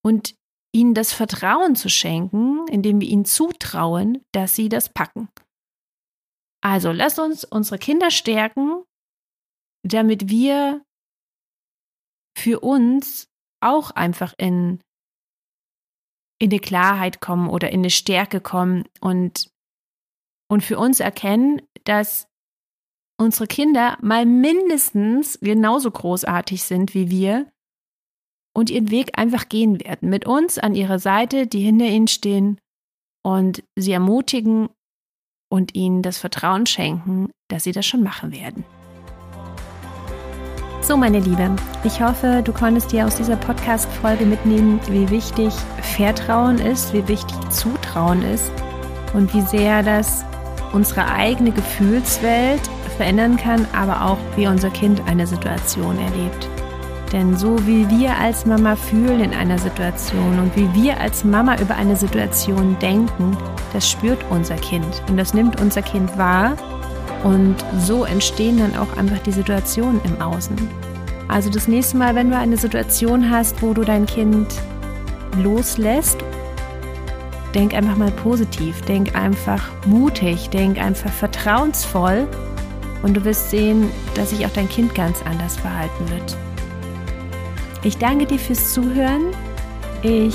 und 0.02 0.34
ihnen 0.72 0.94
das 0.94 1.12
Vertrauen 1.12 1.76
zu 1.76 1.88
schenken, 1.88 2.66
indem 2.68 3.00
wir 3.00 3.08
ihnen 3.08 3.24
zutrauen, 3.24 4.24
dass 4.32 4.54
sie 4.54 4.68
das 4.68 4.88
packen. 4.88 5.28
Also 6.62 6.92
lasst 6.92 7.18
uns 7.18 7.44
unsere 7.44 7.78
Kinder 7.78 8.10
stärken, 8.10 8.82
damit 9.84 10.28
wir 10.28 10.84
für 12.36 12.60
uns 12.60 13.28
auch 13.60 13.90
einfach 13.90 14.34
in, 14.38 14.80
in 16.40 16.50
eine 16.50 16.60
Klarheit 16.60 17.20
kommen 17.20 17.48
oder 17.48 17.70
in 17.70 17.80
eine 17.80 17.90
Stärke 17.90 18.40
kommen 18.40 18.84
und, 19.00 19.50
und 20.48 20.62
für 20.62 20.78
uns 20.78 21.00
erkennen, 21.00 21.62
dass 21.84 22.28
unsere 23.20 23.46
Kinder 23.46 23.98
mal 24.00 24.26
mindestens 24.26 25.38
genauso 25.40 25.90
großartig 25.90 26.62
sind 26.62 26.94
wie 26.94 27.10
wir 27.10 27.50
und 28.58 28.70
ihren 28.70 28.90
Weg 28.90 29.16
einfach 29.16 29.48
gehen 29.48 29.78
werden. 29.78 30.10
Mit 30.10 30.26
uns 30.26 30.58
an 30.58 30.74
ihrer 30.74 30.98
Seite, 30.98 31.46
die 31.46 31.60
hinter 31.60 31.84
ihnen 31.84 32.08
stehen 32.08 32.58
und 33.24 33.62
sie 33.76 33.92
ermutigen 33.92 34.68
und 35.48 35.76
ihnen 35.76 36.02
das 36.02 36.18
Vertrauen 36.18 36.66
schenken, 36.66 37.30
dass 37.48 37.62
sie 37.62 37.70
das 37.70 37.86
schon 37.86 38.02
machen 38.02 38.32
werden. 38.32 38.64
So, 40.82 40.96
meine 40.96 41.20
Liebe, 41.20 41.54
ich 41.84 42.02
hoffe, 42.02 42.42
du 42.44 42.52
konntest 42.52 42.90
dir 42.90 43.06
aus 43.06 43.14
dieser 43.14 43.36
Podcast-Folge 43.36 44.26
mitnehmen, 44.26 44.80
wie 44.90 45.08
wichtig 45.08 45.54
Vertrauen 45.96 46.58
ist, 46.58 46.92
wie 46.92 47.06
wichtig 47.06 47.36
Zutrauen 47.50 48.22
ist 48.22 48.50
und 49.14 49.32
wie 49.34 49.42
sehr 49.42 49.84
das 49.84 50.24
unsere 50.72 51.06
eigene 51.06 51.52
Gefühlswelt 51.52 52.62
verändern 52.96 53.36
kann, 53.36 53.68
aber 53.72 54.04
auch 54.04 54.18
wie 54.34 54.48
unser 54.48 54.70
Kind 54.70 55.00
eine 55.06 55.28
Situation 55.28 55.96
erlebt. 55.96 56.48
Denn 57.12 57.36
so 57.36 57.66
wie 57.66 57.88
wir 57.88 58.16
als 58.18 58.44
Mama 58.44 58.76
fühlen 58.76 59.20
in 59.20 59.32
einer 59.32 59.58
Situation 59.58 60.38
und 60.38 60.54
wie 60.56 60.72
wir 60.74 61.00
als 61.00 61.24
Mama 61.24 61.56
über 61.58 61.74
eine 61.74 61.96
Situation 61.96 62.76
denken, 62.80 63.36
das 63.72 63.90
spürt 63.90 64.18
unser 64.30 64.56
Kind. 64.56 65.02
Und 65.08 65.16
das 65.16 65.32
nimmt 65.32 65.60
unser 65.60 65.82
Kind 65.82 66.16
wahr. 66.18 66.56
Und 67.24 67.56
so 67.78 68.04
entstehen 68.04 68.58
dann 68.58 68.76
auch 68.76 68.96
einfach 68.96 69.18
die 69.20 69.32
Situationen 69.32 70.00
im 70.04 70.20
Außen. 70.20 70.56
Also 71.28 71.50
das 71.50 71.66
nächste 71.66 71.96
Mal, 71.96 72.14
wenn 72.14 72.30
du 72.30 72.36
eine 72.36 72.56
Situation 72.56 73.30
hast, 73.30 73.62
wo 73.62 73.72
du 73.72 73.82
dein 73.82 74.06
Kind 74.06 74.46
loslässt, 75.42 76.18
denk 77.54 77.74
einfach 77.74 77.96
mal 77.96 78.10
positiv, 78.10 78.80
denk 78.82 79.14
einfach 79.14 79.70
mutig, 79.86 80.50
denk 80.50 80.78
einfach 80.78 81.10
vertrauensvoll. 81.10 82.26
Und 83.02 83.16
du 83.16 83.24
wirst 83.24 83.50
sehen, 83.50 83.90
dass 84.14 84.30
sich 84.30 84.44
auch 84.44 84.52
dein 84.52 84.68
Kind 84.68 84.94
ganz 84.94 85.22
anders 85.22 85.56
verhalten 85.56 86.08
wird. 86.10 86.36
Ich 87.88 87.96
danke 87.96 88.26
dir 88.26 88.38
fürs 88.38 88.74
Zuhören. 88.74 89.34
Ich 90.02 90.34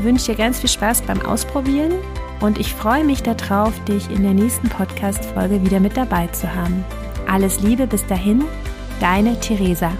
wünsche 0.00 0.32
dir 0.32 0.34
ganz 0.38 0.60
viel 0.60 0.70
Spaß 0.70 1.02
beim 1.02 1.20
Ausprobieren 1.20 1.92
und 2.40 2.58
ich 2.58 2.72
freue 2.72 3.04
mich 3.04 3.22
darauf, 3.22 3.78
dich 3.84 4.10
in 4.10 4.22
der 4.22 4.32
nächsten 4.32 4.70
Podcast-Folge 4.70 5.62
wieder 5.62 5.78
mit 5.78 5.94
dabei 5.94 6.28
zu 6.28 6.54
haben. 6.54 6.82
Alles 7.28 7.60
Liebe 7.60 7.86
bis 7.86 8.06
dahin, 8.06 8.46
deine 8.98 9.38
Theresa. 9.38 9.92